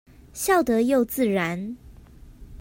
[0.33, 1.77] 笑得又自然